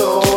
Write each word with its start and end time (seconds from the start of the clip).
soul. 0.00 0.29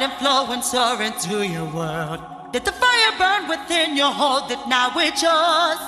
And 0.00 0.12
flow 0.14 0.46
and 0.50 0.62
soar 0.62 1.02
into 1.02 1.46
your 1.46 1.66
world. 1.66 2.20
Let 2.52 2.64
the 2.64 2.72
fire 2.72 3.12
burn 3.18 3.48
within 3.48 3.96
your 3.96 4.10
hold 4.10 4.50
it 4.50 4.58
now, 4.66 4.90
it's 4.96 5.22
yours. 5.22 5.78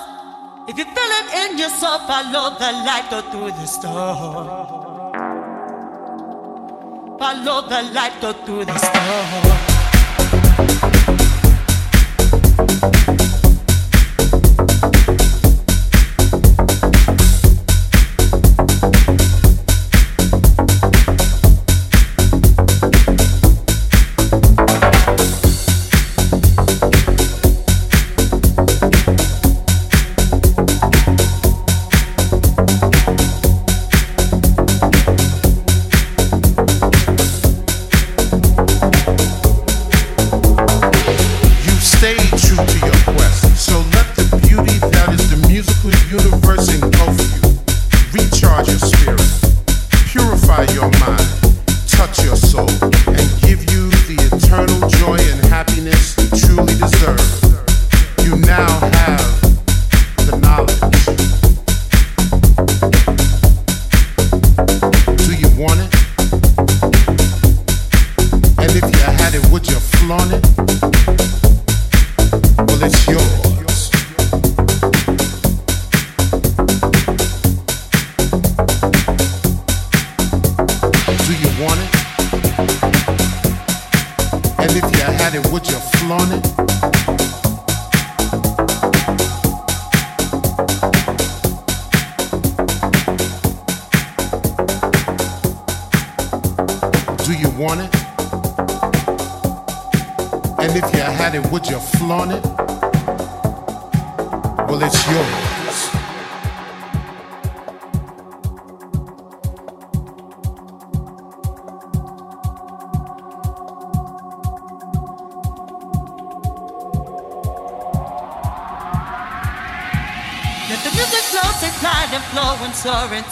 If 0.68 0.78
you 0.78 0.84
feel 0.84 1.12
it 1.20 1.50
in 1.50 1.58
your 1.58 1.70
soul, 1.70 1.98
follow 2.00 2.50
the 2.58 2.72
light, 2.86 3.08
go 3.10 3.20
through 3.30 3.52
the 3.52 3.66
storm. 3.66 4.46
Follow 7.18 7.68
the 7.68 7.82
light, 7.92 8.20
go 8.20 8.32
through 8.32 8.64
the 8.66 8.78
storm. 8.78 9.69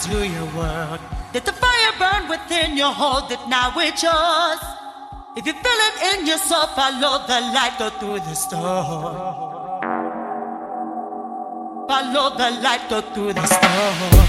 Follow 0.09 1.45
the 1.45 1.53
fire 1.53 1.93
burn 1.99 2.29
within 2.29 2.75
your 2.75 2.91
heart 2.91 3.29
that 3.29 3.47
now 3.47 3.71
with 3.75 4.03
us 4.03 4.79
if 5.35 5.45
you 5.45 5.53
feel 5.53 5.81
it 5.89 6.19
in 6.19 6.27
yourself 6.27 6.73
love 6.99 7.27
the 7.27 7.39
light, 7.39 7.77
go 7.77 7.89
through 7.91 8.19
the 8.19 8.33
storm. 8.33 9.15
Follow 11.87 12.35
the 12.35 12.61
light, 12.61 12.89
go 12.89 12.99
through 13.01 13.33
the 13.33 13.45
storm. 13.45 14.28